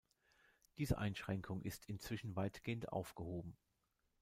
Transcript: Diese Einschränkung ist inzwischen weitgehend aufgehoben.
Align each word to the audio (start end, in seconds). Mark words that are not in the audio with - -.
Diese 0.79 0.97
Einschränkung 0.97 1.61
ist 1.61 1.85
inzwischen 1.85 2.35
weitgehend 2.35 2.89
aufgehoben. 2.91 3.55